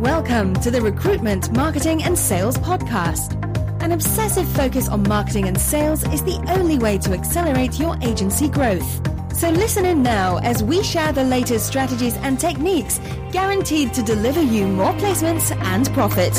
[0.00, 3.42] Welcome to the Recruitment, Marketing and Sales Podcast.
[3.82, 8.46] An obsessive focus on marketing and sales is the only way to accelerate your agency
[8.46, 9.00] growth.
[9.34, 13.00] So listen in now as we share the latest strategies and techniques
[13.32, 16.34] guaranteed to deliver you more placements and profit.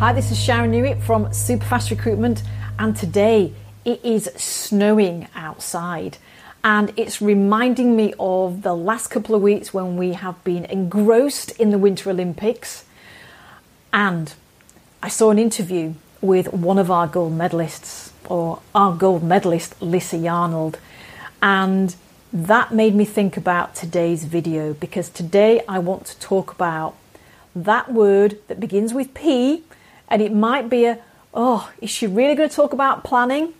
[0.00, 2.42] Hi, this is Sharon Newey from Superfast Recruitment,
[2.80, 6.18] and today it is snowing outside.
[6.62, 11.52] And it's reminding me of the last couple of weeks when we have been engrossed
[11.52, 12.84] in the Winter Olympics.
[13.92, 14.34] And
[15.02, 20.18] I saw an interview with one of our gold medalists, or our gold medalist, Lizzy
[20.18, 20.76] Yarnold.
[21.42, 21.96] And
[22.32, 26.94] that made me think about today's video because today I want to talk about
[27.56, 29.64] that word that begins with P,
[30.08, 30.98] and it might be a,
[31.34, 33.54] oh, is she really going to talk about planning?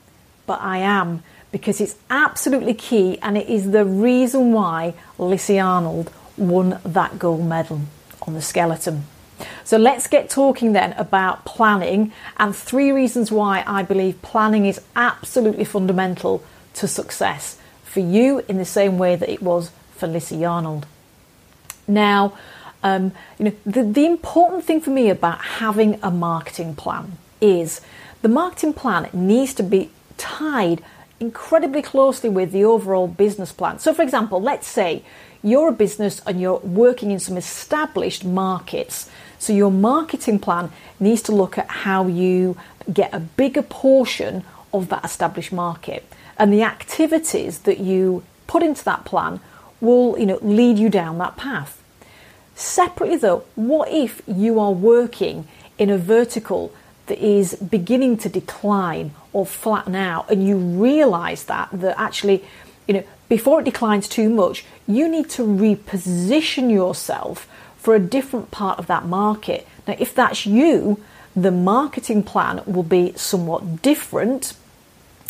[0.51, 6.09] But I am because it's absolutely key and it is the reason why Lizzy Yarnold
[6.37, 7.83] won that gold medal
[8.23, 9.05] on the skeleton.
[9.63, 14.81] So let's get talking then about planning and three reasons why I believe planning is
[14.97, 16.43] absolutely fundamental
[16.75, 20.83] to success for you in the same way that it was for Lizzy Yarnold.
[21.87, 22.37] Now,
[22.83, 27.81] um, you know, the, the important thing for me about having a marketing plan is
[28.23, 29.91] the marketing plan needs to be
[30.21, 30.83] tied
[31.19, 33.79] incredibly closely with the overall business plan.
[33.79, 35.03] So, for example, let's say
[35.43, 39.11] you're a business and you're working in some established markets.
[39.39, 42.57] So, your marketing plan needs to look at how you
[42.93, 46.05] get a bigger portion of that established market.
[46.39, 49.41] And the activities that you put into that plan
[49.81, 51.83] will you know, lead you down that path.
[52.55, 55.49] Separately, though, what if you are working
[55.79, 56.73] in a vertical
[57.11, 62.45] that is beginning to decline or flatten out and you realize that that actually
[62.87, 68.53] you know before it declines too much you need to reposition yourself for a different
[68.53, 69.67] part of that market.
[69.89, 71.03] Now if that's you
[71.35, 74.55] the marketing plan will be somewhat different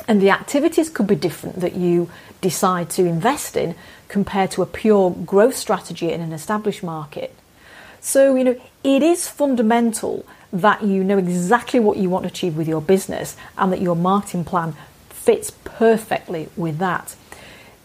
[0.07, 2.11] and the activities could be different that you
[2.43, 3.75] decide to invest in
[4.09, 7.35] compared to a pure growth strategy in an established market.
[8.03, 12.57] So you know it is fundamental that you know exactly what you want to achieve
[12.57, 14.75] with your business and that your marketing plan
[15.09, 17.15] fits perfectly with that.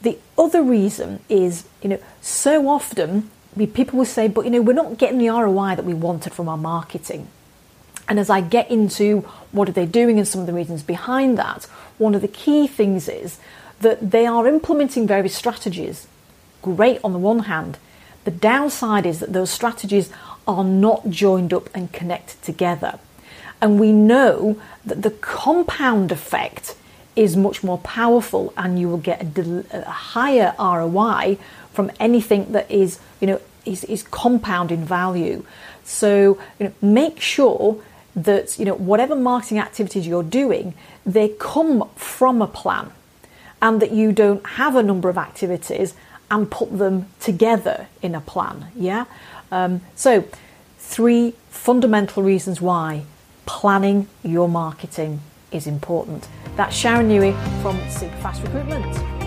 [0.01, 3.29] The other reason is, you know, so often
[3.73, 6.49] people will say, but you know, we're not getting the ROI that we wanted from
[6.49, 7.27] our marketing.
[8.07, 9.21] And as I get into
[9.51, 11.63] what are they doing and some of the reasons behind that,
[11.97, 13.39] one of the key things is
[13.79, 16.07] that they are implementing various strategies.
[16.61, 17.77] Great on the one hand.
[18.25, 20.09] The downside is that those strategies
[20.47, 22.99] are not joined up and connected together.
[23.61, 26.75] And we know that the compound effect
[27.15, 31.37] is much more powerful and you will get a, del- a higher ROI
[31.73, 35.45] from anything that is, you know, is, is compound in value.
[35.83, 37.81] So, you know, make sure
[38.15, 40.73] that, you know, whatever marketing activities you're doing,
[41.05, 42.91] they come from a plan
[43.61, 45.93] and that you don't have a number of activities
[46.29, 48.67] and put them together in a plan.
[48.75, 49.05] Yeah.
[49.51, 50.25] Um, so,
[50.77, 53.03] three fundamental reasons why
[53.45, 56.27] planning your marketing is important.
[56.55, 59.24] That's Sharon Newey from Superfast Recruitment.